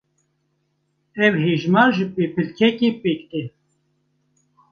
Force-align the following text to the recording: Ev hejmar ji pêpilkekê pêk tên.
Ev 1.25 1.33
hejmar 1.43 1.89
ji 1.95 2.05
pêpilkekê 2.15 2.89
pêk 3.01 3.21
tên. 3.29 3.47